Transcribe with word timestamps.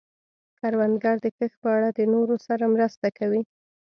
کروندګر 0.59 1.15
د 1.21 1.27
کښت 1.37 1.57
په 1.63 1.69
اړه 1.77 1.89
د 1.97 1.99
نورو 2.13 2.35
سره 2.47 2.63
مرسته 2.75 3.07
کوي 3.17 3.41